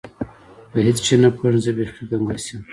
په 0.71 0.77
هیڅ 0.85 0.97
شي 1.05 1.15
نه 1.23 1.29
پوهېږم، 1.35 1.61
زه 1.63 1.71
بیخي 1.77 2.03
ګنګس 2.09 2.45
یم. 2.51 2.61